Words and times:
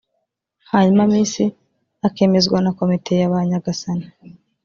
hanyuma 0.71 1.09
Miss 1.11 1.33
akemezwa 2.07 2.57
na 2.61 2.71
komite 2.77 3.11
y’Abanyagasani 3.19 4.07